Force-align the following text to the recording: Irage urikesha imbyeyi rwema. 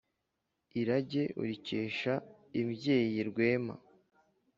Irage 0.79 1.23
urikesha 1.41 2.13
imbyeyi 2.59 3.19
rwema. 3.29 3.75